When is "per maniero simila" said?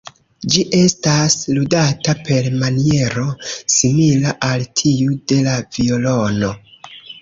2.31-4.37